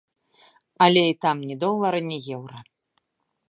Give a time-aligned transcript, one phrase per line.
[0.85, 2.59] Але і там ні долара ні еўра.